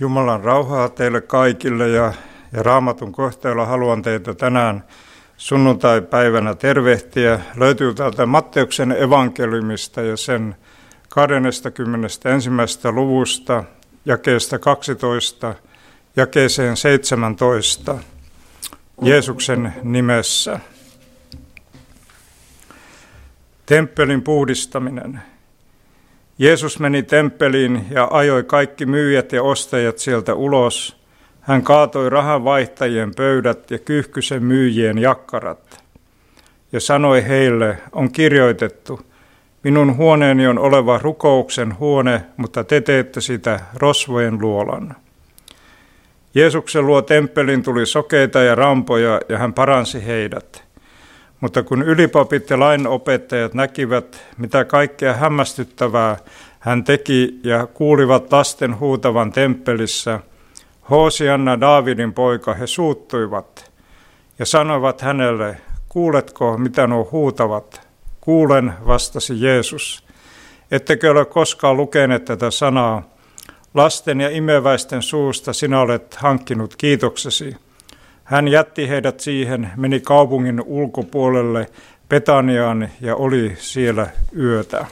[0.00, 2.12] Jumalan rauhaa teille kaikille ja,
[2.52, 4.84] ja raamatun kohteella haluan teitä tänään
[5.36, 7.40] sunnuntai-päivänä tervehtiä.
[7.56, 10.56] Löytyy täältä Matteuksen evankeliumista ja sen
[11.08, 12.88] 21.
[12.92, 13.64] luvusta,
[14.04, 15.54] jakeesta 12,
[16.16, 17.98] jakeeseen 17,
[19.02, 20.60] Jeesuksen nimessä.
[23.66, 25.33] Temppelin puhdistaminen.
[26.38, 30.96] Jeesus meni temppeliin ja ajoi kaikki myyjät ja ostajat sieltä ulos.
[31.40, 35.84] Hän kaatoi rahan vaihtajien pöydät ja kyyhkysen myyjien jakkarat.
[36.72, 39.00] Ja sanoi heille, on kirjoitettu,
[39.62, 44.96] minun huoneeni on oleva rukouksen huone, mutta te teette sitä rosvojen luolan.
[46.34, 50.63] Jeesuksen luo temppelin tuli sokeita ja rampoja ja hän paransi heidät.
[51.44, 56.16] Mutta kun ylipapit ja lainopettajat näkivät, mitä kaikkea hämmästyttävää
[56.60, 60.20] hän teki ja kuulivat lasten huutavan temppelissä,
[60.90, 63.72] Hosianna Daavidin poika, he suuttuivat
[64.38, 65.56] ja sanoivat hänelle,
[65.88, 67.88] kuuletko mitä nuo huutavat?
[68.20, 70.04] Kuulen, vastasi Jeesus.
[70.70, 73.02] Ettekö ole koskaan lukeneet tätä sanaa?
[73.74, 77.56] Lasten ja imeväisten suusta sinä olet hankkinut kiitoksesi.
[78.24, 81.66] Hän jätti heidät siihen, meni kaupungin ulkopuolelle
[82.08, 84.06] Petaniaan ja oli siellä
[84.38, 84.86] yötä.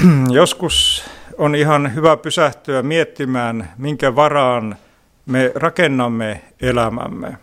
[0.30, 1.04] Joskus
[1.38, 4.76] on ihan hyvä pysähtyä miettimään, minkä varaan
[5.26, 7.36] me rakennamme elämämme.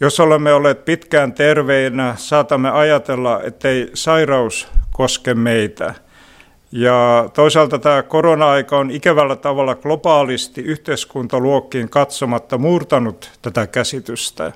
[0.00, 5.94] Jos olemme olleet pitkään terveinä, saatamme ajatella, ettei sairaus koske meitä–
[6.76, 14.52] ja toisaalta tämä korona-aika on ikävällä tavalla globaalisti yhteiskuntaluokkiin katsomatta murtanut tätä käsitystä.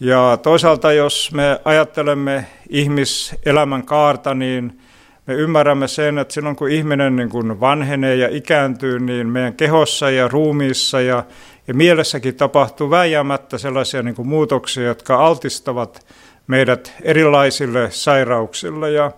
[0.00, 4.80] Ja toisaalta jos me ajattelemme ihmiselämän kaarta, niin
[5.26, 10.10] me ymmärrämme sen, että silloin kun ihminen niin kun vanhenee ja ikääntyy, niin meidän kehossa
[10.10, 11.24] ja ruumiissa ja,
[11.68, 16.06] ja mielessäkin tapahtuu väijämättä sellaisia niin kuin muutoksia, jotka altistavat
[16.46, 18.90] meidät erilaisille sairauksille.
[18.90, 19.12] Ja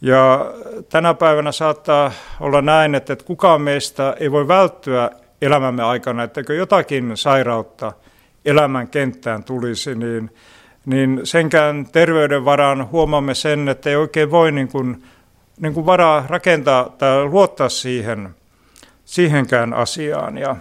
[0.00, 0.52] ja
[0.88, 5.10] tänä päivänä saattaa olla näin, että kukaan meistä ei voi välttyä
[5.42, 7.92] elämämme aikana, että jotakin sairautta
[8.44, 10.30] elämän kenttään tulisi, niin,
[10.86, 15.04] niin senkään terveyden varaan huomaamme sen, että ei oikein voi niin kuin,
[15.60, 18.34] niin kuin varaa rakentaa tai luottaa siihen,
[19.04, 20.38] siihenkään asiaan.
[20.38, 20.56] Ja,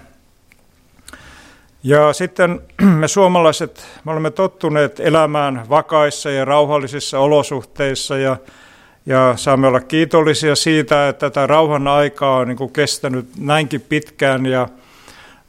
[1.83, 2.61] ja sitten
[3.01, 8.37] me suomalaiset, me olemme tottuneet elämään vakaissa ja rauhallisissa olosuhteissa ja
[9.05, 14.45] ja saamme olla kiitollisia siitä, että tätä rauhan aikaa on niin kestänyt näinkin pitkään.
[14.45, 14.67] Ja,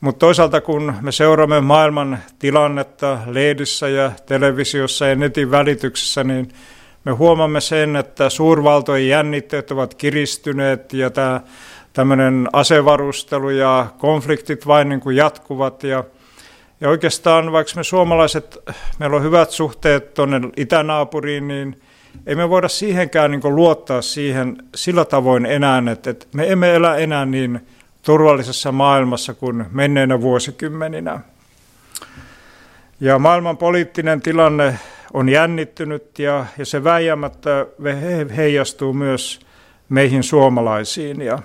[0.00, 6.48] mutta toisaalta kun me seuraamme maailman tilannetta lehdissä ja televisiossa ja netin välityksessä, niin
[7.04, 11.41] me huomaamme sen, että suurvaltojen jännitteet ovat kiristyneet ja tämä
[11.93, 15.82] tämmöinen asevarustelu ja konfliktit vain niin kuin jatkuvat.
[15.82, 16.04] Ja,
[16.81, 18.59] ja oikeastaan vaikka me suomalaiset,
[18.98, 21.81] meillä on hyvät suhteet tuonne itänaapuriin, niin
[22.26, 26.97] ei me voida siihenkään niin luottaa siihen sillä tavoin enää, että, että me emme elä
[26.97, 27.66] enää niin
[28.02, 31.20] turvallisessa maailmassa kuin menneinä vuosikymmeninä.
[33.00, 34.78] Ja maailman poliittinen tilanne
[35.12, 37.66] on jännittynyt ja, ja se väijämättä
[38.36, 39.41] heijastuu myös
[39.88, 41.22] meihin suomalaisiin.
[41.22, 41.38] Ja,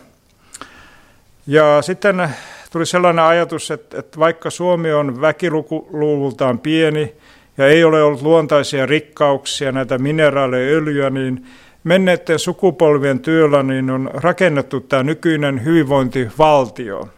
[1.47, 2.30] ja sitten
[2.72, 7.15] tuli sellainen ajatus, että, että vaikka Suomi on väkiluvultaan pieni,
[7.60, 11.46] ja ei ole ollut luontaisia rikkauksia, näitä mineraaleja, öljyä, niin
[11.84, 17.10] menneiden sukupolvien työllä niin on rakennettu tämä nykyinen hyvinvointivaltio.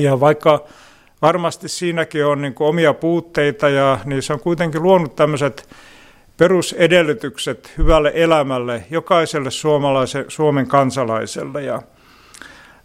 [0.00, 0.64] Ja vaikka
[1.22, 5.68] varmasti siinäkin on niin omia puutteita, ja niin se on kuitenkin luonut tämmöiset
[6.36, 11.62] perusedellytykset hyvälle elämälle jokaiselle suomalaisen, Suomen kansalaiselle.
[11.62, 11.82] Ja,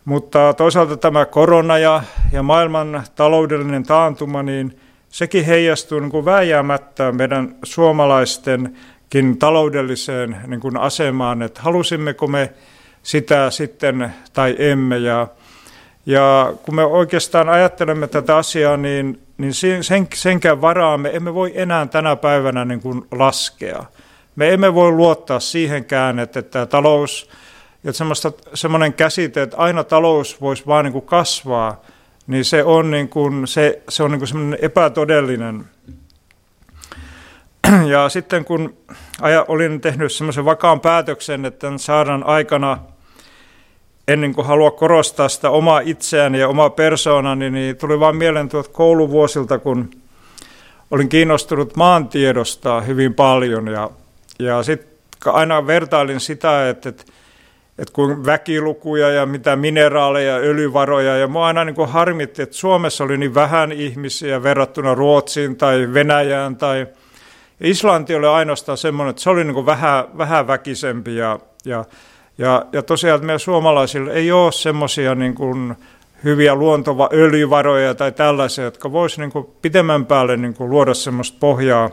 [0.06, 4.80] mutta toisaalta tämä korona ja, ja maailman taloudellinen taantuma, niin
[5.12, 12.54] sekin heijastuu niin kuin vääjäämättä meidän suomalaistenkin taloudelliseen niin kuin asemaan, että halusimmeko me
[13.04, 14.98] sitä sitten tai emme.
[14.98, 15.28] Ja,
[16.06, 21.52] ja kun me oikeastaan ajattelemme tätä asiaa, niin, niin sen, senkään varaa me emme voi
[21.56, 23.86] enää tänä päivänä niin kuin laskea.
[24.36, 27.30] me emme voi luottaa siihenkään, että tämä talous,
[27.86, 31.82] että semmoista, semmoinen käsite, että aina talous voisi vaan niin kuin kasvaa,
[32.28, 35.66] niin se on, niin kuin, se, se on niin kuin semmoinen epätodellinen.
[37.94, 38.78] Ja sitten kun
[39.48, 42.78] olin tehnyt semmoisen vakaan päätöksen, että tämän saadan aikana–
[44.08, 48.68] ennen kuin halua korostaa sitä omaa itseäni ja omaa persoonani, niin tuli vain mieleen tuot
[48.68, 49.92] kouluvuosilta, kun
[50.92, 53.90] olin kiinnostunut maantiedosta hyvin paljon ja,
[54.40, 54.92] ja sitten
[55.34, 57.04] aina vertailin sitä, että, että,
[57.82, 63.04] että kuin väkilukuja ja mitä mineraaleja, öljyvaroja ja mua aina niin kuin harmitti, että Suomessa
[63.04, 66.88] oli niin vähän ihmisiä verrattuna Ruotsiin tai Venäjään tai
[67.62, 71.86] Islanti oli ainoastaan semmoinen, että se oli niin kuin vähän, vähän väkisempi ja, ja
[72.38, 75.76] ja, ja tosiaan että meillä suomalaisilla ei ole semmoisia niin kuin
[76.24, 81.38] hyviä luontova öljyvaroja tai tällaisia, jotka voisi niin kuin pitemmän päälle niin kuin luoda semmoista
[81.40, 81.90] pohjaa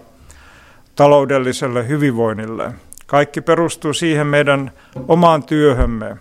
[0.96, 2.72] taloudelliselle hyvinvoinnille.
[3.08, 4.70] Kaikki perustuu siihen meidän
[5.08, 6.16] omaan työhömme.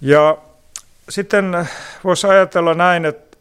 [0.00, 0.38] Ja
[1.08, 1.68] sitten
[2.04, 3.38] voisi ajatella näin, että,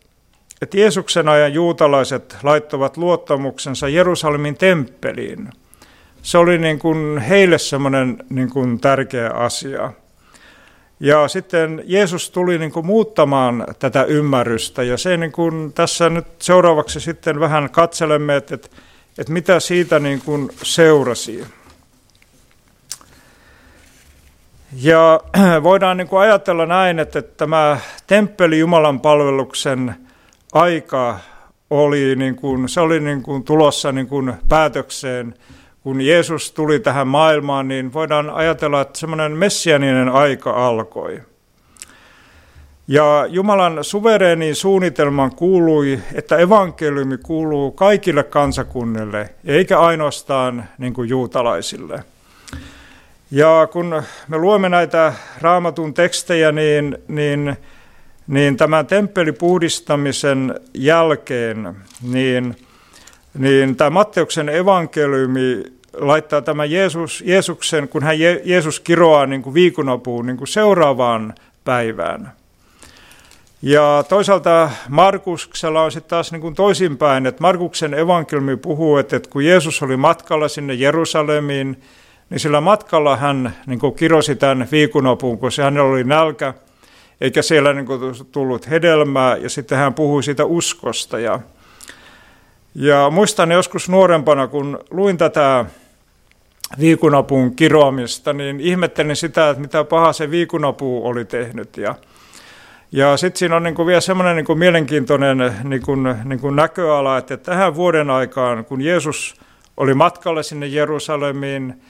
[0.61, 5.49] että Jeesuksen ajan juutalaiset laittavat luottamuksensa Jerusalemin temppeliin–
[6.27, 9.93] se oli niin kuin heille semmoinen niin kuin tärkeä asia.
[10.99, 16.25] Ja sitten Jeesus tuli niin kuin muuttamaan tätä ymmärrystä ja se niin kuin tässä nyt
[16.39, 18.69] seuraavaksi sitten vähän katselemme, että, että,
[19.17, 21.45] että mitä siitä niin kuin seurasi.
[24.73, 25.19] Ja
[25.63, 29.95] voidaan niin kuin ajatella näin, että tämä temppeli Jumalan palveluksen
[30.53, 31.19] aika
[31.69, 35.33] oli, niin kuin, se oli niin kuin tulossa niin kuin päätökseen–
[35.87, 41.21] kun Jeesus tuli tähän maailmaan, niin voidaan ajatella, että semmoinen messianinen aika alkoi.
[42.89, 52.03] Ja Jumalan suvereeniin suunnitelman kuului, että evankeliumi kuuluu kaikille kansakunnille, eikä ainoastaan niin kuin juutalaisille.
[53.31, 57.57] Ja kun me luemme näitä raamatun tekstejä, niin, niin,
[58.27, 62.57] niin tämän temppelipuhdistamisen jälkeen, niin,
[63.37, 65.63] niin tämä Matteuksen evankeliumi
[65.93, 72.31] laittaa tämä Jeesus, Jeesuksen, kun hän Jeesus kiroaa niin kuin viikonapuun niin kuin seuraavaan päivään.
[73.61, 79.45] Ja toisaalta Markuksella on sitten taas niin kuin toisinpäin, että Markuksen evankeliumi puhuu, että kun
[79.45, 81.81] Jeesus oli matkalla sinne Jerusalemiin,
[82.29, 86.53] niin sillä matkalla hän niin kuin kirosi tämän viikonapuun, kun se hänellä oli nälkä,
[87.21, 87.99] eikä siellä niin kuin
[88.31, 91.19] tullut hedelmää, ja sitten hän puhui siitä uskosta.
[91.19, 91.39] Ja,
[92.75, 95.65] ja muistan joskus nuorempana, kun luin tätä
[96.79, 101.77] viikunapun kiroamista, niin ihmettelin sitä, että mitä paha se viikunapu oli tehnyt.
[101.77, 101.95] Ja,
[102.91, 106.55] ja sitten siinä on niin kuin vielä semmoinen niin kuin mielenkiintoinen niin kuin, niin kuin
[106.55, 109.35] näköala, että tähän vuoden aikaan, kun Jeesus
[109.77, 111.81] oli matkalla sinne Jerusalemiin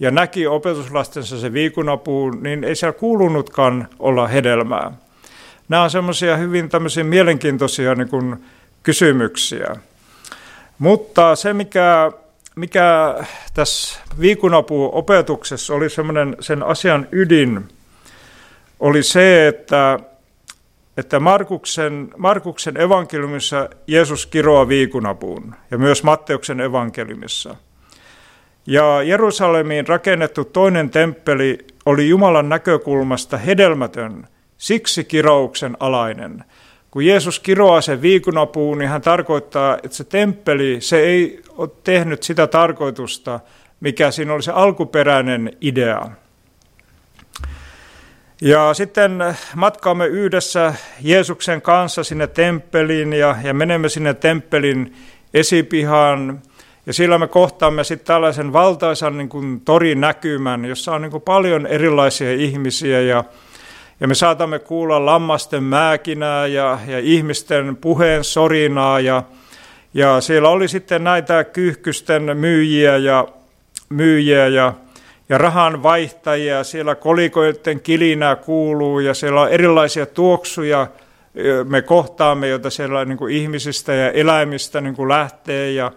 [0.00, 4.92] ja näki opetuslastensa se viikunapuun, niin ei siellä kuulunutkaan olla hedelmää.
[5.68, 8.44] Nämä on semmoisia hyvin tämmöisiä mielenkiintoisia niin kuin
[8.82, 9.76] kysymyksiä.
[10.78, 12.12] Mutta se, mikä
[12.56, 13.14] mikä
[13.54, 17.68] tässä viikunapu-opetuksessa oli semmoinen sen asian ydin,
[18.80, 19.98] oli se, että,
[20.96, 27.56] että Markuksen, Markuksen evankeliumissa Jeesus kiroaa viikunapuun ja myös Matteuksen evankeliumissa.
[28.66, 36.44] Ja Jerusalemiin rakennettu toinen temppeli oli Jumalan näkökulmasta hedelmätön, siksi kirouksen alainen–
[36.96, 42.22] kun Jeesus kiroaa sen viikunapuun, niin hän tarkoittaa, että se temppeli, se ei ole tehnyt
[42.22, 43.40] sitä tarkoitusta,
[43.80, 46.10] mikä siinä oli se alkuperäinen idea.
[48.40, 49.24] Ja sitten
[49.54, 54.94] matkaamme yhdessä Jeesuksen kanssa sinne temppeliin ja, ja menemme sinne temppelin
[55.34, 56.42] esipihaan.
[56.86, 61.66] Ja sillä me kohtaamme sitten tällaisen valtaisan niin kuin torinäkymän, jossa on niin kuin paljon
[61.66, 63.24] erilaisia ihmisiä ja
[64.00, 69.22] ja me saatamme kuulla lammasten määkinää ja, ja ihmisten puheen sorinaa ja,
[69.94, 73.28] ja siellä oli sitten näitä kyyhkysten myyjiä ja,
[73.88, 74.72] myyjiä ja,
[75.28, 76.64] ja rahan vaihtajia.
[76.64, 80.86] Siellä kolikoiden kilinää kuuluu ja siellä on erilaisia tuoksuja,
[81.68, 85.92] me kohtaamme, joita siellä niin kuin ihmisistä ja eläimistä niin kuin lähtee ja,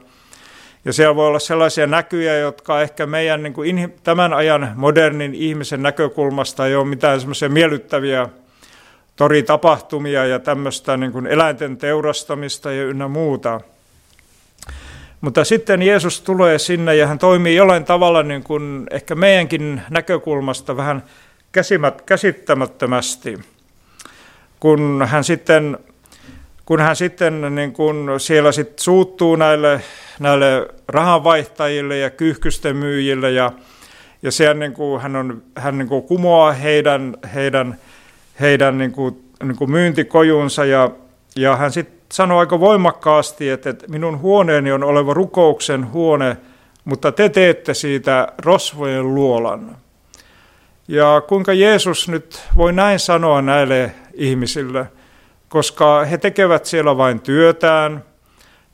[0.86, 5.84] ja siellä voi olla sellaisia näkyjä, jotka ehkä meidän niin kuin tämän ajan modernin ihmisen
[5.84, 8.30] näkökulmasta ei ole mitään semmoisia miellyttäviä
[9.16, 13.62] toritapahtumia ja tämmöistä niin kuin eläinten teurastamista ja ynnä muuta.
[15.22, 20.78] Mutta sitten Jeesus tulee sinne ja hän toimii jollain tavalla niin kuin ehkä meidänkin näkökulmasta
[20.78, 21.04] vähän
[22.06, 23.40] käsittämättömästi,
[24.60, 25.78] kun hän sitten,
[26.66, 29.82] kun hän sitten niin kuin siellä sit suuttuu näille
[30.20, 33.52] näille rahanvaihtajille ja kyyhkysten myyjille ja,
[34.24, 37.76] ja siellä niin kuin, hän, on, hän niin kuin kumoaa heidän, heidän,
[38.40, 40.92] heidän niin kuin, niin kuin myyntikojunsa ja,
[41.36, 46.38] ja hän sitten sanoi aika voimakkaasti, että, minun huoneeni on oleva rukouksen huone,
[46.86, 49.78] mutta te teette siitä rosvojen luolan.
[50.88, 54.86] Ja kuinka Jeesus nyt voi näin sanoa näille ihmisille,
[55.50, 58.04] koska he tekevät siellä vain työtään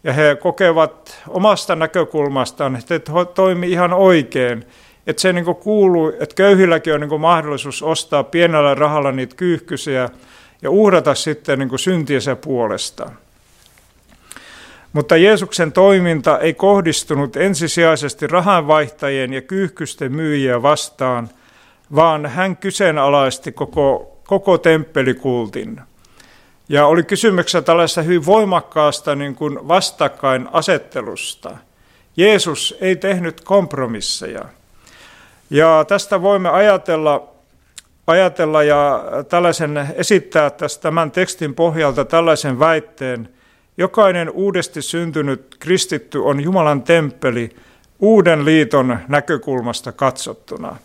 [0.04, 4.66] ja he kokevat omasta näkökulmastaan, että he toimii ihan oikein.
[5.08, 10.10] Että se niin kuuluu, että köyhilläkin on niin mahdollisuus ostaa pienellä rahalla niitä kyyhkysiä
[10.62, 13.10] ja uhrata sitten niin syntiensä puolesta.
[14.96, 21.30] Mutta Jeesuksen toiminta ei kohdistunut ensisijaisesti rahanvaihtajien ja kyyhkysten myyjiä vastaan,
[21.96, 25.82] vaan hän kyseenalaisti koko, koko temppelikultin.
[26.70, 31.58] Ja oli kysymyksessä tällaisesta hyvin voimakkaasta niin kuin vastakkainasettelusta.
[32.18, 34.46] Jeesus ei tehnyt kompromisseja.
[35.50, 37.28] Ja tästä voimme ajatella,
[38.08, 43.35] ajatella ja tällaisen esittää tästä tämän tekstin pohjalta tällaisen väitteen,
[43.78, 47.56] Jokainen uudesti syntynyt kristitty on Jumalan temppeli
[48.00, 50.76] uuden liiton näkökulmasta katsottuna.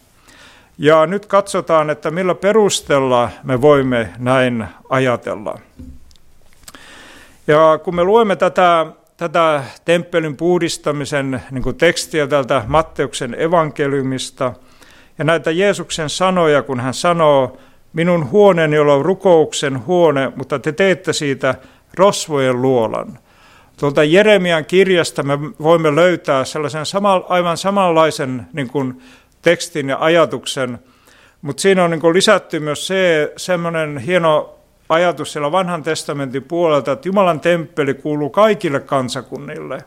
[0.78, 5.58] Ja nyt katsotaan, että millä perusteella me voimme näin ajatella.
[7.46, 14.52] Ja kun me luemme tätä, tätä temppelin puhdistamisen niin tekstiä tältä Matteuksen evankeliumista
[15.18, 17.58] ja näitä Jeesuksen sanoja, kun hän sanoo,
[17.92, 21.54] minun huoneeni on rukouksen huone, mutta te teette siitä
[21.94, 23.18] rosvojen luolan.
[23.76, 29.02] Tuolta Jeremian kirjasta me voimme löytää sellaisen sama, aivan samanlaisen niin kuin,
[29.42, 30.78] tekstin ja ajatuksen,
[31.42, 34.54] mutta siinä on niin kuin, lisätty myös se semmoinen hieno
[34.88, 39.78] ajatus siellä vanhan testamentin puolelta, että Jumalan temppeli kuuluu kaikille kansakunnille.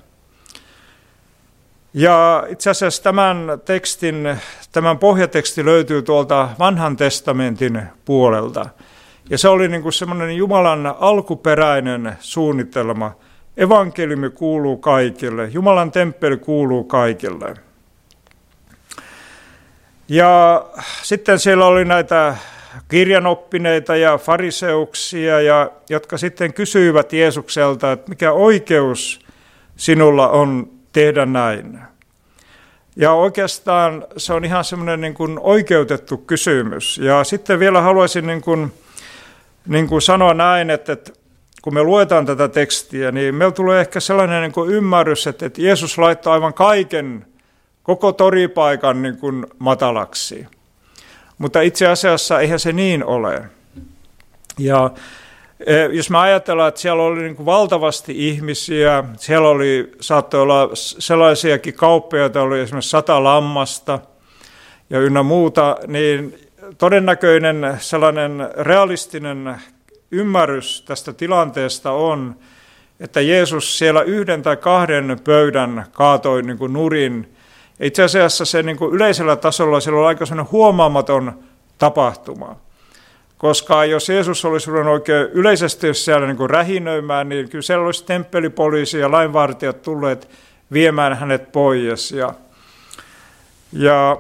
[1.94, 4.38] Ja itse asiassa tämän tekstin,
[4.72, 8.66] tämän pohjateksti löytyy tuolta vanhan testamentin puolelta.
[9.30, 13.12] Ja se oli niin kuin semmoinen Jumalan alkuperäinen suunnitelma.
[13.58, 17.54] Evankeliumi kuuluu kaikille, Jumalan temppeli kuuluu kaikille.
[20.10, 20.66] Ja
[21.04, 22.36] sitten siellä oli näitä
[22.88, 29.20] kirjanoppineita ja fariseuksia, ja, jotka sitten kysyivät Jeesukselta, että mikä oikeus
[29.76, 31.80] sinulla on tehdä näin.
[32.96, 36.98] Ja oikeastaan se on ihan semmoinen niin oikeutettu kysymys.
[36.98, 38.74] Ja sitten vielä haluaisin niin kuin
[39.68, 41.12] niin kuin sanoa näin, että, että
[41.62, 45.62] kun me luetaan tätä tekstiä, niin meillä tulee ehkä sellainen niin kuin ymmärrys, että, että
[45.62, 47.26] Jeesus laittaa aivan kaiken,
[47.84, 50.48] koko toripaikan niin kuin matalaksi.
[51.38, 53.42] Mutta itse asiassa eihän se niin ole.
[54.60, 54.92] Ja
[55.66, 60.70] e, jos me ajatellaan, että siellä oli niin kuin valtavasti ihmisiä, siellä oli, saattoi olla
[60.76, 64.00] sellaisiakin kauppoja, joita oli esimerkiksi sata lammasta
[64.90, 66.43] ja ynnä muuta, niin
[66.78, 69.56] todennäköinen sellainen realistinen
[70.12, 72.36] ymmärrys tästä tilanteesta on,
[73.00, 77.36] että Jeesus siellä yhden tai kahden pöydän kaatoi niin kuin nurin.
[77.80, 81.34] Itse asiassa se niin kuin yleisellä tasolla siellä oli aika huomaamaton
[81.78, 82.56] tapahtuma.
[83.38, 88.06] Koska jos Jeesus olisi ruvennut oikein yleisesti siellä niin kuin rähinöimään, niin kyllä siellä olisi
[88.06, 90.30] temppelipoliisi ja lainvartijat tulleet
[90.74, 92.12] viemään hänet pois.
[92.12, 92.34] Ja,
[93.74, 94.18] ja,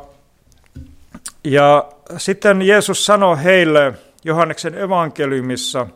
[1.43, 5.88] ja sitten Jeesus sanoi heille Johanneksen evankeliumissa,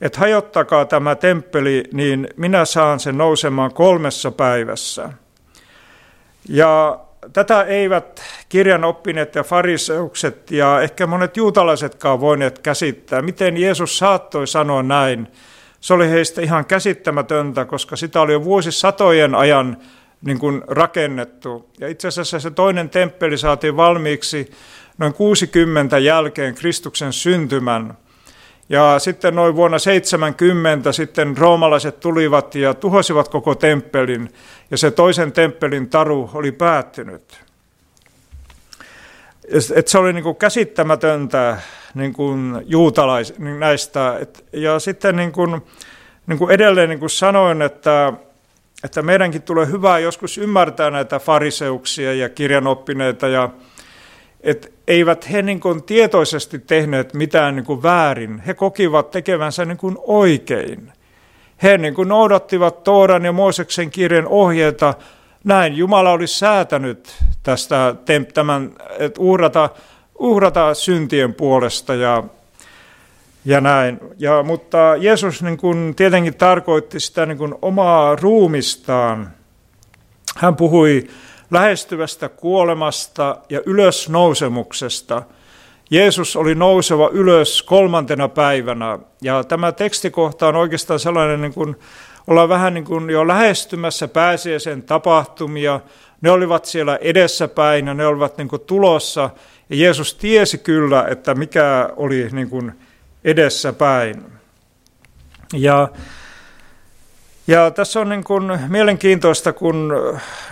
[0.00, 5.08] että hajottakaa tämä temppeli, niin minä saan sen nousemaan kolmessa päivässä.
[6.48, 7.00] Ja
[7.32, 13.22] tätä eivät kirjan oppineet ja fariseukset ja ehkä monet juutalaisetkaan voineet käsittää.
[13.22, 15.28] Miten Jeesus saattoi sanoa näin?
[15.80, 19.76] Se oli heistä ihan käsittämätöntä, koska sitä oli jo vuosisatojen ajan
[20.24, 21.70] niin kuin rakennettu.
[21.80, 24.50] Ja itse asiassa se toinen temppeli saatiin valmiiksi
[24.98, 27.96] noin 60 jälkeen Kristuksen syntymän.
[28.68, 34.32] Ja sitten noin vuonna 70 sitten roomalaiset tulivat ja tuhosivat koko temppelin,
[34.70, 37.40] ja se toisen temppelin taru oli päättynyt.
[39.74, 41.58] Et se oli niin kuin käsittämätöntä
[41.94, 44.18] niin kuin juutalais, niin näistä.
[44.20, 45.62] Et, ja sitten niin kuin,
[46.26, 48.12] niin kuin edelleen niin kuin sanoin, että,
[48.84, 53.50] että meidänkin tulee hyvää joskus ymmärtää näitä fariseuksia ja kirjanoppineita ja
[54.40, 58.38] että eivät he niin kuin tietoisesti tehneet mitään niin kuin väärin.
[58.38, 60.92] He kokivat tekevänsä niin kuin oikein.
[61.62, 64.94] He niin kuin noudattivat Tooran ja Mooseksen kirjan ohjeita.
[65.44, 67.94] Näin Jumala olisi säätänyt tästä
[68.34, 69.70] tämän, että uhrata,
[70.18, 72.22] uhrata syntien puolesta ja,
[73.44, 74.00] ja näin.
[74.18, 79.30] Ja, mutta Jeesus niin kuin tietenkin tarkoitti sitä niin kuin omaa ruumistaan
[80.36, 81.06] Hän puhui
[81.50, 85.22] lähestyvästä kuolemasta ja ylösnousemuksesta.
[85.90, 91.76] Jeesus oli nouseva ylös kolmantena päivänä ja tämä tekstikohta on oikeastaan sellainen, niin kuin
[92.26, 95.80] ollaan vähän niin kuin jo lähestymässä pääsiäisen tapahtumia.
[96.20, 99.30] Ne olivat siellä edessäpäin ja ne olivat niin kuin tulossa
[99.70, 102.72] ja Jeesus tiesi kyllä, että mikä oli niin kuin
[103.24, 104.24] edessäpäin.
[105.52, 105.88] Ja
[107.46, 109.92] ja tässä on niin kuin mielenkiintoista, kun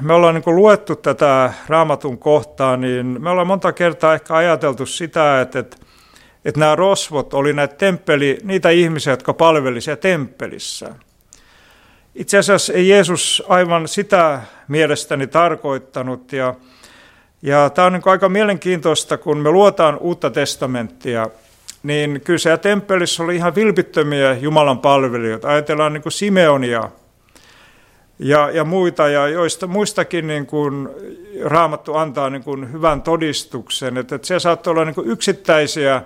[0.00, 4.86] me ollaan niin kuin luettu tätä raamatun kohtaa, niin me ollaan monta kertaa ehkä ajateltu
[4.86, 5.76] sitä, että, että,
[6.44, 10.94] että nämä rosvot oli näitä temppeli, niitä ihmisiä, jotka palvelisivat temppelissä.
[12.14, 16.54] Itse asiassa ei Jeesus aivan sitä mielestäni tarkoittanut, ja,
[17.42, 21.30] ja tämä on niin aika mielenkiintoista, kun me luotaan uutta testamenttia,
[21.82, 25.48] niin kyllä se temppelissä oli ihan vilpittömiä Jumalan palvelijoita.
[25.48, 26.90] Ajatellaan niin kuin Simeonia
[28.18, 30.88] ja, ja muita, ja joista muistakin niin kuin
[31.44, 36.02] Raamattu antaa niin kuin hyvän todistuksen, että, että se saattoi olla niin kuin yksittäisiä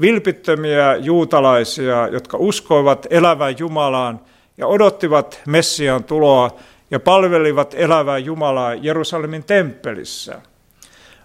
[0.00, 4.20] vilpittömiä juutalaisia, jotka uskoivat elävän Jumalaan
[4.56, 6.50] ja odottivat Messiaan tuloa
[6.90, 10.40] ja palvelivat elävää Jumalaa Jerusalemin temppelissä.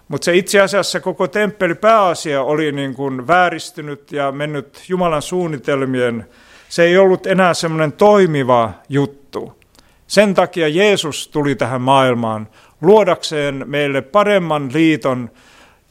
[0.08, 6.26] Mutta se itse asiassa koko temppeli pääasia oli niin kuin vääristynyt ja mennyt Jumalan suunnitelmien.
[6.68, 9.58] Se ei ollut enää semmoinen toimiva juttu.
[10.06, 12.48] Sen takia Jeesus tuli tähän maailmaan
[12.80, 15.30] luodakseen meille paremman liiton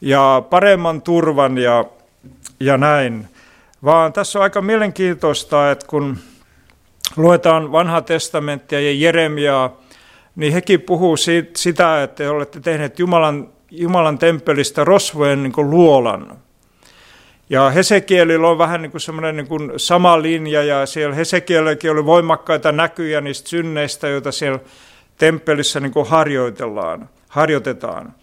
[0.00, 1.84] ja paremman turvan ja,
[2.60, 3.28] ja näin.
[3.84, 6.18] Vaan tässä on aika mielenkiintoista, että kun
[7.16, 9.80] luetaan vanhaa testamenttia ja Jeremiaa,
[10.36, 11.16] niin hekin puhuu
[11.56, 16.36] siitä, että te olette tehneet Jumalan Jumalan temppelistä rosvojen niin kuin luolan.
[17.50, 23.20] Ja Hesekielillä on vähän niin semmoinen niin sama linja, ja siellä Hesekielelläkin oli voimakkaita näkyjä
[23.20, 24.58] niistä synneistä, joita siellä
[25.18, 28.14] temppelissä niin kuin harjoitellaan, harjoitetaan.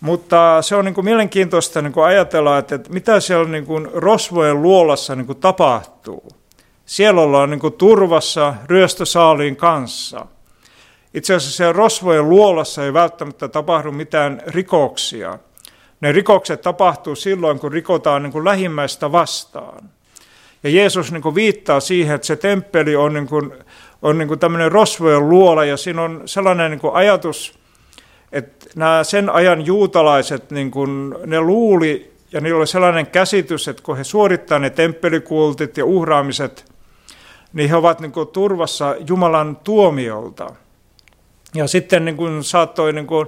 [0.00, 3.88] Mutta se on niin kuin mielenkiintoista niin kuin ajatella, että, että mitä siellä niin kuin
[3.92, 6.28] rosvojen luolassa niin kuin tapahtuu.
[6.86, 10.26] Siellä ollaan niin kuin turvassa ryöstösaaliin kanssa–
[11.14, 15.38] itse asiassa siellä rosvojen luolassa ei välttämättä tapahdu mitään rikoksia.
[16.00, 19.90] Ne rikokset tapahtuu silloin, kun rikotaan niin kuin lähimmäistä vastaan.
[20.62, 23.52] Ja Jeesus niin kuin viittaa siihen, että se temppeli on, niin kuin,
[24.02, 27.58] on niin kuin tämmöinen rosvojen luola, ja siinä on sellainen niin kuin ajatus,
[28.32, 33.82] että nämä sen ajan juutalaiset, niin kuin, ne luuli, ja niillä oli sellainen käsitys, että
[33.82, 36.64] kun he suorittaa ne temppelikultit ja uhraamiset,
[37.52, 40.54] niin he ovat niin kuin turvassa Jumalan tuomiolta.
[41.54, 43.26] Ja sitten niin kuin saattoi niin kuin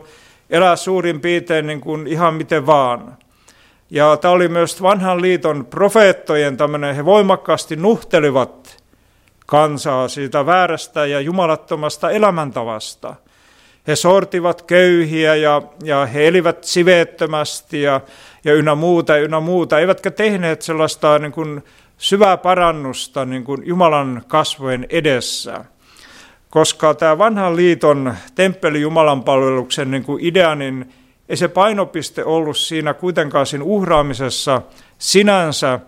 [0.50, 3.16] elää suurin piirtein niin kuin ihan miten vaan.
[3.90, 8.82] Ja tämä oli myös vanhan liiton profeettojen tämmöinen, he voimakkaasti nuhtelivat
[9.46, 13.14] kansaa siitä väärästä ja jumalattomasta elämäntavasta.
[13.86, 18.00] He sortivat köyhiä ja, ja he elivät siveettömästi ja,
[18.44, 21.62] ja ynnä muuta, ynnä muuta, eivätkä tehneet sellaista niin kuin
[21.98, 25.64] syvää parannusta niin kuin Jumalan kasvojen edessä
[26.52, 30.92] koska tämä vanhan liiton temppeli Jumalan palveluksen niin kuin idea, niin
[31.28, 34.62] ei se painopiste ollut siinä kuitenkaan siinä uhraamisessa
[34.98, 35.80] sinänsä,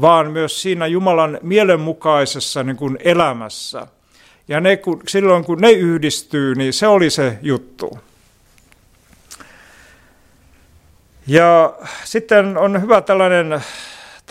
[0.00, 3.86] vaan myös siinä Jumalan mielenmukaisessa niin kuin elämässä.
[4.48, 7.98] Ja ne, kun, silloin kun ne yhdistyy, niin se oli se juttu.
[11.26, 13.62] Ja sitten on hyvä tällainen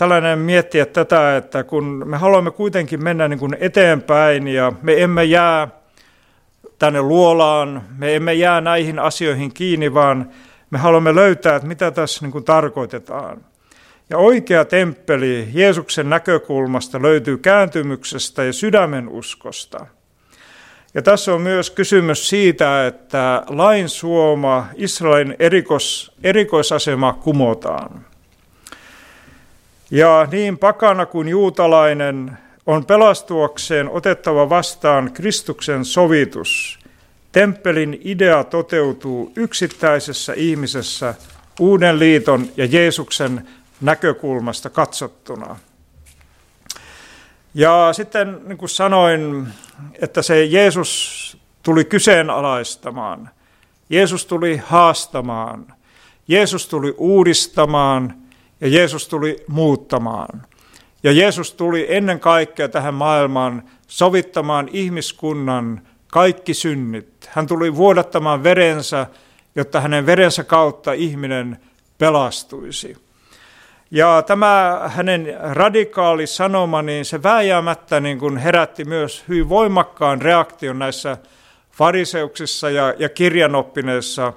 [0.00, 5.24] tällainen miettiä tätä, että kun me haluamme kuitenkin mennä niin kuin eteenpäin ja me emme
[5.24, 5.68] jää
[6.78, 10.30] tänne luolaan, me emme jää näihin asioihin kiinni, vaan
[10.70, 13.44] me haluamme löytää, että mitä tässä niin kuin tarkoitetaan.
[14.10, 19.86] Ja oikea temppeli Jeesuksen näkökulmasta löytyy kääntymyksestä ja sydämen uskosta.
[20.94, 28.09] Ja tässä on myös kysymys siitä, että lain suoma Israelin erikois, erikoisasema kumotaan.
[29.90, 36.78] Ja niin pakana kuin juutalainen on pelastuakseen otettava vastaan Kristuksen sovitus.
[37.32, 41.14] Temppelin idea toteutuu yksittäisessä ihmisessä
[41.60, 43.48] uuden liiton ja Jeesuksen
[43.80, 45.56] näkökulmasta katsottuna.
[47.54, 49.48] Ja sitten niin kuin sanoin,
[50.02, 53.30] että se Jeesus tuli kyseenalaistamaan.
[53.90, 55.74] Jeesus tuli haastamaan.
[56.28, 58.14] Jeesus tuli uudistamaan
[58.60, 60.42] ja Jeesus tuli muuttamaan.
[61.02, 67.30] Ja Jeesus tuli ennen kaikkea tähän maailmaan sovittamaan ihmiskunnan kaikki synnit.
[67.30, 69.06] Hän tuli vuodattamaan verensä,
[69.54, 71.58] jotta hänen verensä kautta ihminen
[71.98, 72.96] pelastuisi.
[73.90, 80.78] Ja tämä hänen radikaali sanoma, niin se vääjäämättä niin kuin herätti myös hyvin voimakkaan reaktion
[80.78, 81.16] näissä
[81.70, 84.32] fariseuksissa ja, ja kirjanoppineissa,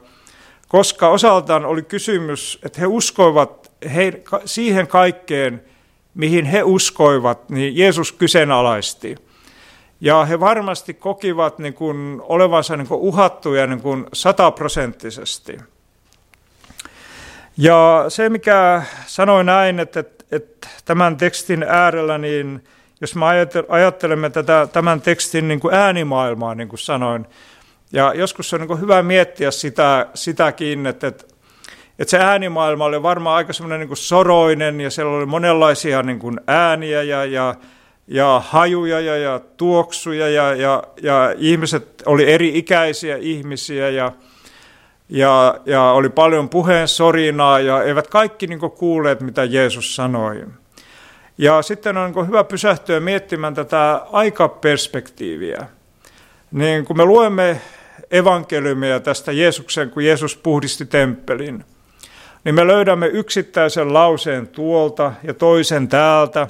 [0.68, 3.63] koska osaltaan oli kysymys, että he uskoivat
[3.94, 5.64] he, siihen kaikkeen,
[6.16, 9.16] mihin he uskoivat, niin Jeesus kyseenalaisti.
[10.02, 15.58] Ja he varmasti kokivat niin kuin olevansa niin kuin uhattuja niin kuin sataprosenttisesti.
[17.58, 22.64] Ja se, mikä sanoi näin, että, että, että tämän tekstin äärellä, niin
[23.02, 23.26] jos me
[23.70, 27.26] ajattelemme tätä, tämän tekstin niin kuin äänimaailmaa, niin kuin sanoin,
[27.92, 31.33] ja joskus on niin kuin hyvä miettiä sitä, sitäkin, että, että,
[32.00, 36.40] että se äänimaailma oli varmaan aika semmoinen niin soroinen, ja siellä oli monenlaisia niin kuin
[36.48, 37.56] ääniä ja, ja,
[38.08, 44.12] ja hajuja ja, ja tuoksuja, ja, ja, ja ihmiset oli eri ikäisiä ihmisiä, ja,
[45.10, 50.46] ja, ja oli paljon puheen sorinaa, ja eivät kaikki niin kuulleet, mitä Jeesus sanoi.
[51.38, 55.66] Ja sitten on niin hyvä pysähtyä miettimään tätä aikaperspektiiviä.
[56.52, 57.62] Niin kun me luemme
[58.12, 61.66] evankeliumia tästä Jeesuksen, kun Jeesus puhdisti temppelin,
[62.44, 66.48] niin me löydämme yksittäisen lauseen tuolta ja toisen täältä.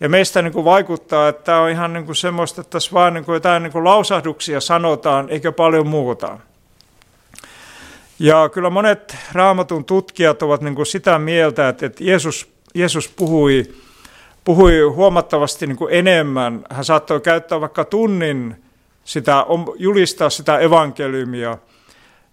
[0.00, 3.14] Ja meistä niin kuin vaikuttaa, että tämä on ihan niin kuin semmoista, että tässä vaan
[3.14, 6.38] niin kuin jotain niin kuin lausahduksia sanotaan, eikä paljon muuta.
[8.18, 13.64] Ja kyllä monet raamatun tutkijat ovat niin kuin sitä mieltä, että Jeesus, Jeesus puhui
[14.44, 16.64] puhui huomattavasti niin kuin enemmän.
[16.70, 18.62] Hän saattoi käyttää vaikka tunnin
[19.04, 19.46] sitä,
[19.78, 21.58] julistaa sitä evankeliumia.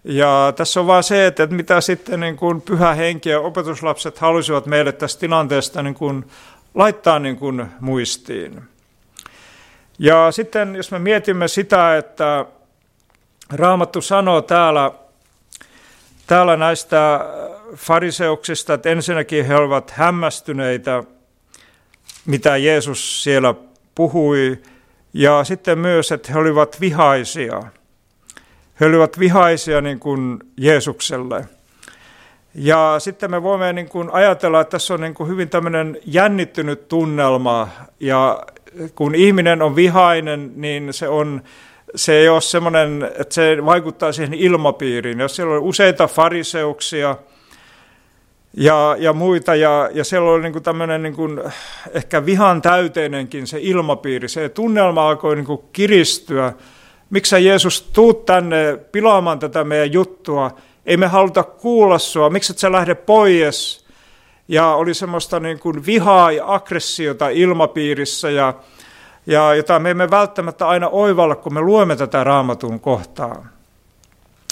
[0.04, 4.66] Ja tässä on vaan se, että mitä sitten niin kuin pyhä henki ja opetuslapset halusivat
[4.66, 6.24] meille tästä tilanteesta niin kuin
[6.74, 8.62] laittaa niin kuin muistiin.
[9.98, 12.44] Ja sitten jos me mietimme sitä, että
[13.52, 14.90] Raamattu sanoo täällä,
[16.26, 17.20] täällä näistä
[17.74, 21.02] fariseuksista, että ensinnäkin he olivat hämmästyneitä–
[22.28, 23.54] mitä Jeesus siellä
[23.94, 24.58] puhui,
[25.12, 27.62] ja sitten myös, että he olivat vihaisia.
[28.80, 31.44] He olivat vihaisia niin kuin Jeesukselle.
[32.54, 36.88] Ja sitten me voimme niin kuin ajatella, että tässä on niin kuin hyvin tämmöinen jännittynyt
[36.88, 37.68] tunnelma,
[38.00, 38.42] ja
[38.94, 41.42] kun ihminen on vihainen, niin se, on,
[41.94, 45.20] se ei ole semmoinen, että se vaikuttaa siihen ilmapiiriin.
[45.20, 47.16] Jos siellä on useita fariseuksia,
[48.54, 49.54] ja, ja muita.
[49.54, 51.40] Ja, ja siellä oli niin tämmöinen niin kuin,
[51.92, 54.28] ehkä vihan täyteinenkin se ilmapiiri.
[54.28, 56.52] Se tunnelma alkoi niin kuin kiristyä.
[57.10, 60.50] Miksi sä Jeesus tuut tänne pilaamaan tätä meidän juttua?
[60.86, 62.30] Ei me haluta kuulla sua.
[62.30, 63.86] Miksi et sä lähde pois?
[64.48, 68.54] Ja oli semmoista niin kuin vihaa ja aggressiota ilmapiirissä, ja,
[69.26, 73.46] ja jota me emme välttämättä aina oivalla, kun me luemme tätä raamatun kohtaa.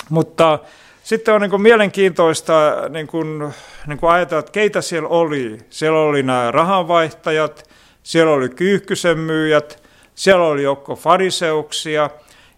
[0.08, 0.58] Mutta
[1.02, 3.52] sitten on niin kuin mielenkiintoista niin kuin,
[3.86, 5.58] niin kuin ajatella, että keitä siellä oli.
[5.70, 7.70] Siellä oli nämä rahanvaihtajat,
[8.02, 9.82] siellä oli kyyhkysen myyjät,
[10.14, 12.10] siellä oli joukko fariseuksia.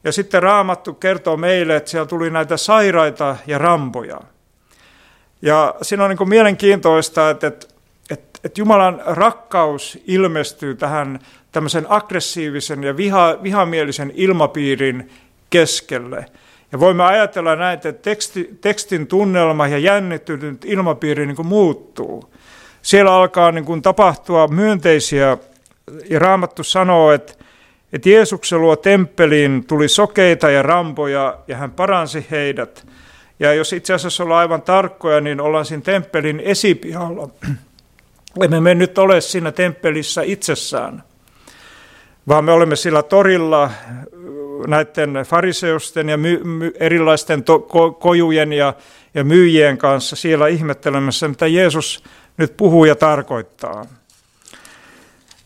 [0.04, 4.20] Ja sitten Raamattu kertoo meille, että siellä tuli näitä sairaita ja rampoja.
[5.42, 7.66] Ja siinä on niin kuin mielenkiintoista, että, että,
[8.10, 11.18] että, että Jumalan rakkaus ilmestyy tähän
[11.52, 15.10] tämmöisen aggressiivisen ja viha, vihamielisen ilmapiirin
[15.50, 16.26] keskelle–
[16.72, 22.34] ja voimme ajatella näin, että teksti, tekstin tunnelma ja jännittynyt ilmapiiri niin kuin muuttuu.
[22.82, 25.38] Siellä alkaa niin kuin tapahtua myönteisiä,
[26.10, 27.32] ja Raamattu sanoo, että,
[27.92, 32.86] että Jeesuksen luo temppeliin tuli sokeita ja rampoja, ja hän paransi heidät.
[33.40, 37.28] Ja jos itse asiassa ollaan aivan tarkkoja, niin ollaan siinä temppelin esipihalla.
[38.44, 41.02] Emme me nyt ole siinä temppelissä itsessään,
[42.28, 43.70] vaan me olemme sillä torilla
[44.66, 48.74] näiden fariseusten ja my, my, erilaisten to, ko, kojujen ja,
[49.14, 52.04] ja myyjien kanssa siellä ihmettelemässä, mitä Jeesus
[52.36, 53.84] nyt puhuu ja tarkoittaa.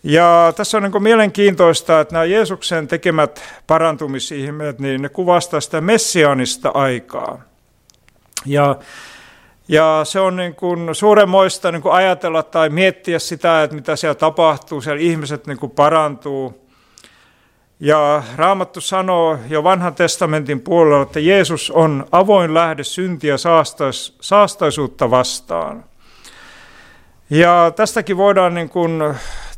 [0.03, 6.71] Ja tässä on niin mielenkiintoista, että nämä Jeesuksen tekemät parantumisihmeet, niin ne kuvastaa sitä messiaanista
[6.75, 7.43] aikaa.
[8.47, 8.77] Ja,
[9.69, 14.15] ja se on niin kuin suuremmoista niin kuin ajatella tai miettiä sitä, että mitä siellä
[14.15, 16.55] tapahtuu, siellä ihmiset niin kuin parantuu–
[17.85, 25.11] ja Raamattu sanoo jo vanhan testamentin puolella, että Jeesus on avoin lähde syntiä saastais, saastaisuutta
[25.11, 25.85] vastaan.
[27.31, 29.03] Ja tästäkin voidaan niin kuin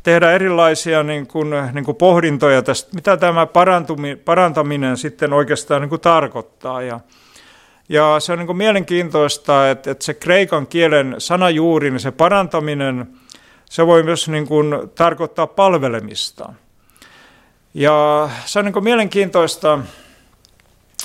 [0.05, 3.47] tehdä erilaisia niin kuin, niin kuin pohdintoja tästä, mitä tämä
[4.25, 6.81] parantaminen sitten oikeastaan niin kuin tarkoittaa.
[6.81, 6.99] Ja,
[7.89, 13.07] ja se on niin kuin mielenkiintoista, että, että se kreikan kielen sanajuuri, niin se parantaminen,
[13.69, 16.53] se voi myös niin kuin tarkoittaa palvelemista–
[17.75, 19.79] ja se on niin mielenkiintoista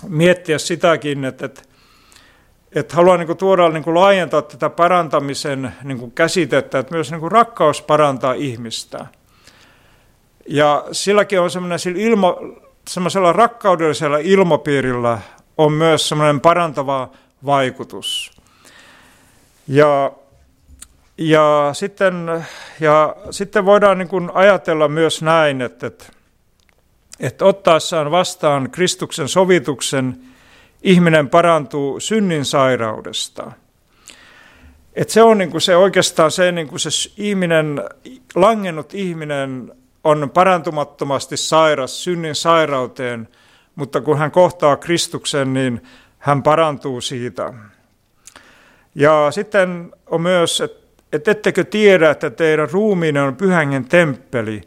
[0.09, 1.63] miettiä sitäkin, että, että,
[2.75, 8.33] että haluan niin tuoda niin laajentaa tätä parantamisen niin käsitettä, että myös niin rakkaus parantaa
[8.33, 9.07] ihmistä.
[10.49, 12.37] Ja silläkin on semmoinen, sillä ilma,
[12.89, 15.19] semmoisella rakkaudellisella ilmapiirillä
[15.59, 17.11] on myös semmoinen parantava
[17.47, 18.31] vaikutus.
[19.69, 20.13] Ja,
[21.19, 22.45] ja, sitten,
[22.81, 26.05] ja sitten voidaan niin kuin ajatella myös näin, että, että,
[27.21, 30.21] että ottaessaan vastaan Kristuksen sovituksen
[30.83, 33.53] ihminen parantuu synnin sairaudesta.
[34.95, 37.83] Että se on niin kuin se oikeastaan se, niin kuin se ihminen,
[38.35, 39.73] langennut ihminen
[40.05, 43.29] on parantumattomasti sairas synnin sairauteen,
[43.75, 45.83] mutta kun hän kohtaa Kristuksen, niin
[46.19, 47.55] hän parantuu siitä.
[48.95, 50.63] Ja sitten on myös,
[51.13, 54.61] että ettekö tiedä, että teidän ruumiinen on pyhängen temppeli,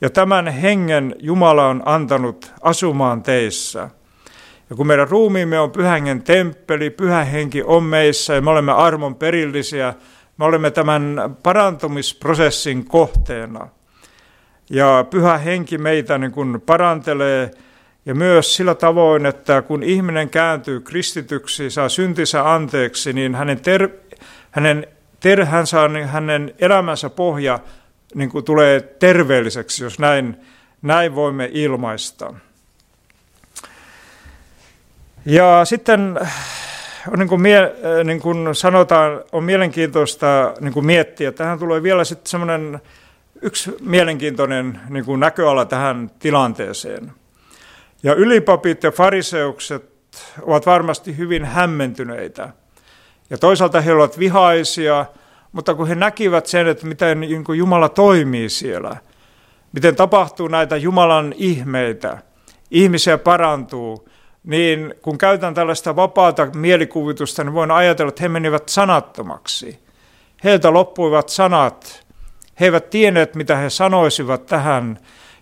[0.00, 3.90] ja tämän hengen Jumala on antanut asumaan teissä.
[4.70, 9.14] Ja kun meidän ruumiimme on pyhängen temppeli, pyhä henki on meissä ja me olemme armon
[9.14, 9.94] perillisiä,
[10.36, 13.68] me olemme tämän parantumisprosessin kohteena.
[14.70, 17.50] Ja pyhä henki meitä niin kuin parantelee
[18.06, 23.88] ja myös sillä tavoin, että kun ihminen kääntyy kristityksi, saa syntinsä anteeksi, niin hänen, ter,
[24.50, 24.86] hänen,
[25.20, 27.58] ter, hän saa, niin hänen elämänsä pohja
[28.14, 30.36] niin kuin tulee terveelliseksi, jos näin,
[30.82, 32.34] näin voimme ilmaista.
[35.28, 36.20] Ja sitten
[37.16, 37.72] niin kuin, mie,
[38.04, 41.32] niin kuin sanotaan, on mielenkiintoista niin kuin miettiä.
[41.32, 42.80] Tähän tulee vielä sitten semmoinen
[43.42, 47.12] yksi mielenkiintoinen niin kuin näköala tähän tilanteeseen.
[48.02, 49.84] Ja ylipapit ja fariseukset
[50.42, 52.48] ovat varmasti hyvin hämmentyneitä.
[53.30, 55.06] Ja toisaalta he ovat vihaisia,
[55.52, 58.96] mutta kun he näkivät sen, että miten niin Jumala toimii siellä,
[59.72, 62.18] miten tapahtuu näitä Jumalan ihmeitä,
[62.70, 64.07] ihmisiä parantuu,
[64.44, 69.78] niin kun käytän tällaista vapaata mielikuvitusta, niin voin ajatella, että he menivät sanattomaksi.
[70.44, 72.06] Heiltä loppuivat sanat.
[72.60, 74.98] He eivät tienneet, mitä he sanoisivat tähän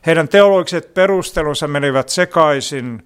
[0.06, 3.02] heidän teologiset perustelunsa menivät sekaisin.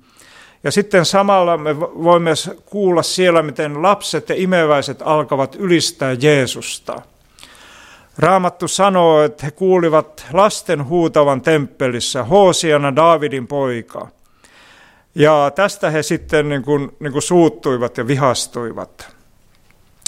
[0.64, 2.30] Ja sitten samalla me voimme
[2.66, 7.02] kuulla siellä, miten lapset ja imeväiset alkavat ylistää Jeesusta.
[8.18, 14.08] Raamattu sanoo, että he kuulivat lasten huutavan temppelissä, Hoosiana Daavidin poika.
[15.14, 19.08] Ja tästä he sitten niin kuin, niin kuin suuttuivat ja vihastuivat.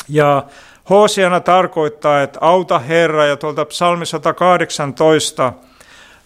[0.09, 0.45] Ja
[0.91, 5.53] Hoosiana tarkoittaa, että auta Herra, ja tuolta psalmi 118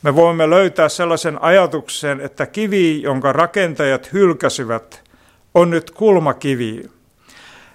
[0.02, 5.02] me voimme löytää sellaisen ajatuksen, että kivi, jonka rakentajat hylkäsivät,
[5.54, 6.82] on nyt kulmakivi.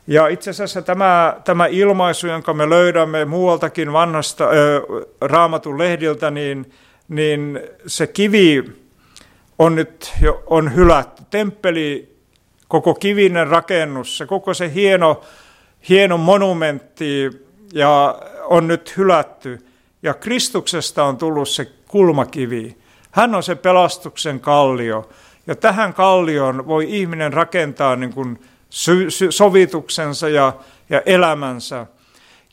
[0.07, 4.81] Ja itse asiassa tämä, tämä ilmaisu, jonka me löydämme muualtakin vanhasta ö,
[5.21, 6.71] raamatun lehdiltä, niin,
[7.09, 8.63] niin se kivi
[9.61, 11.23] on nyt jo on hylätty.
[11.29, 12.15] Temppeli,
[12.67, 15.21] koko kivinen rakennus, se koko se hieno,
[15.89, 17.29] hieno monumentti
[17.73, 19.59] ja on nyt hylätty.
[20.03, 22.77] Ja Kristuksesta on tullut se kulmakivi.
[23.11, 25.09] Hän on se pelastuksen kallio.
[25.47, 30.53] Ja tähän kallioon voi ihminen rakentaa niin kuin sy- sy- sovituksensa ja,
[30.89, 31.85] ja elämänsä.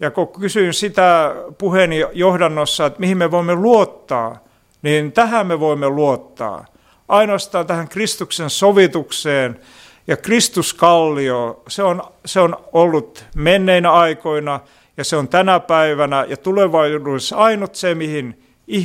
[0.01, 4.45] Ja kun kysyin sitä puheeni johdannossa, että mihin me voimme luottaa,
[4.83, 6.65] niin tähän me voimme luottaa.
[7.09, 9.61] Ainoastaan tähän Kristuksen sovitukseen
[10.07, 14.61] ja Kristuskallio, se on, se on ollut menneinä aikoina
[14.97, 18.45] ja se on tänä päivänä ja tulevaisuudessa ainut se, mihin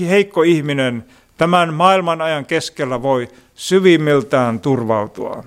[0.10, 1.06] heikko ihminen
[1.38, 5.44] tämän maailman ajan keskellä voi syvimmiltään turvautua.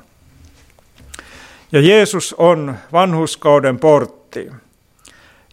[1.73, 4.51] Ja Jeesus on vanhuskauden portti.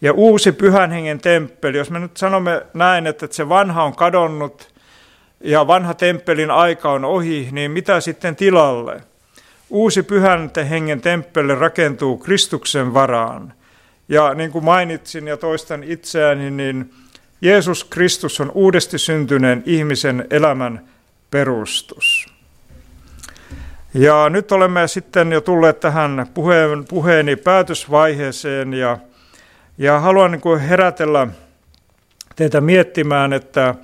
[0.02, 4.73] Ja uusi pyhän hengen temppeli, jos me nyt sanomme näin, että se vanha on kadonnut
[5.44, 9.02] ja vanha temppelin aika on ohi, niin mitä sitten tilalle?
[9.70, 13.54] Uusi pyhän hengen temppeli rakentuu Kristuksen varaan.
[14.10, 16.94] Ja niin kuin mainitsin ja toistan itseäni, niin
[17.42, 20.82] Jeesus Kristus on uudesti syntyneen ihmisen elämän
[21.32, 22.34] perustus.
[23.94, 28.98] Ja nyt olemme sitten jo tulleet tähän puheen, puheeni päätösvaiheeseen ja,
[29.78, 31.28] ja haluan niin kuin herätellä
[32.36, 33.76] teitä miettimään, että,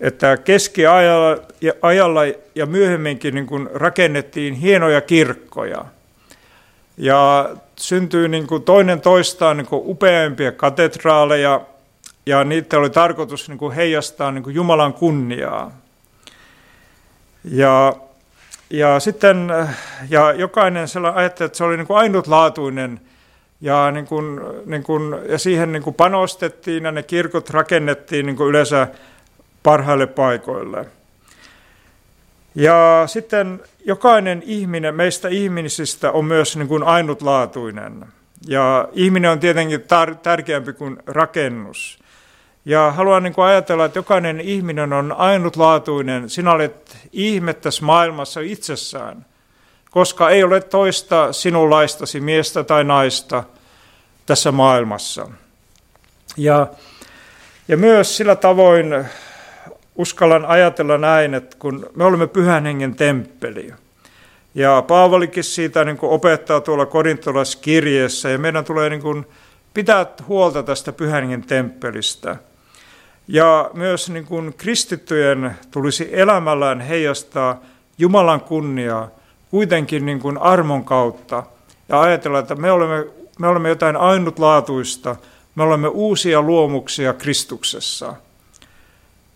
[0.00, 2.20] että keskiajalla ja, ajalla
[2.54, 5.84] ja myöhemminkin niin kuin rakennettiin hienoja kirkkoja.
[6.96, 11.60] Ja syntyi niin kuin toinen toistaan niin kuin upeampia katedraaleja
[12.26, 15.72] ja niitä oli tarkoitus niin kuin heijastaa niin kuin Jumalan kunniaa.
[17.44, 17.96] Ja,
[18.70, 19.48] ja sitten
[20.10, 23.00] ja jokainen ajatteli, että se oli niin kuin ainutlaatuinen
[23.60, 28.36] ja, niin kuin, niin kuin, ja siihen niin kuin panostettiin ja ne kirkot rakennettiin niin
[28.36, 28.88] kuin yleensä
[29.62, 30.86] parhaille paikoille.
[32.54, 38.04] Ja sitten jokainen ihminen, meistä ihmisistä on myös niin kuin ainutlaatuinen.
[38.46, 41.98] Ja ihminen on tietenkin tar- tärkeämpi kuin rakennus.
[42.64, 46.30] Ja haluan niin kuin ajatella, että jokainen ihminen on ainutlaatuinen.
[46.30, 49.26] Sinä olet ihmettäs maailmassa itsessään,
[49.90, 53.44] koska ei ole toista sinunlaistasi miestä tai naista
[54.26, 55.28] tässä maailmassa.
[56.36, 56.66] Ja,
[57.68, 59.04] ja myös sillä tavoin
[60.00, 63.72] uskallan ajatella näin, että kun me olemme pyhän hengen temppeli,
[64.54, 69.26] ja Paavalikin siitä niin kuin opettaa tuolla korintolaiskirjeessä, ja meidän tulee niin kuin
[69.74, 72.36] pitää huolta tästä pyhän hengen temppelistä.
[73.28, 77.60] Ja myös niin kuin kristittyjen tulisi elämällään heijastaa
[77.98, 79.08] Jumalan kunniaa
[79.50, 81.42] kuitenkin niin kuin armon kautta
[81.88, 83.06] ja ajatella, että me olemme,
[83.38, 85.16] me olemme jotain ainutlaatuista,
[85.54, 88.14] me olemme uusia luomuksia Kristuksessa.